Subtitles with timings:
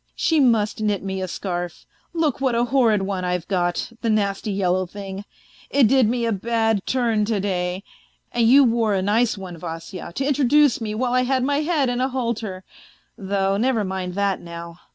[0.15, 4.51] She must knit me a scarf; look what a horrid one I've got, the nasty
[4.51, 5.25] yellow thing,
[5.69, 7.83] it did me a bad turn to day!
[8.31, 11.87] And you wore a nice one, Vasya, to introduce me while I had my head
[11.87, 12.63] in a halter....
[13.15, 14.79] Though never mind that now.